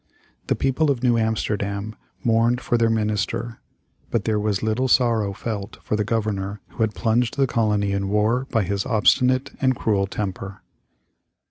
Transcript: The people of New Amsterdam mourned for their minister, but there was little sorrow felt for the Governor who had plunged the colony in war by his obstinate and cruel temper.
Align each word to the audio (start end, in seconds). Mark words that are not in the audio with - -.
The 0.47 0.55
people 0.55 0.89
of 0.89 1.03
New 1.03 1.15
Amsterdam 1.19 1.95
mourned 2.23 2.59
for 2.59 2.75
their 2.75 2.89
minister, 2.89 3.59
but 4.09 4.23
there 4.25 4.39
was 4.39 4.63
little 4.63 4.87
sorrow 4.87 5.31
felt 5.31 5.77
for 5.83 5.95
the 5.95 6.03
Governor 6.03 6.59
who 6.69 6.81
had 6.81 6.95
plunged 6.95 7.37
the 7.37 7.45
colony 7.45 7.91
in 7.91 8.09
war 8.09 8.47
by 8.49 8.63
his 8.63 8.83
obstinate 8.83 9.51
and 9.61 9.75
cruel 9.75 10.07
temper. 10.07 10.63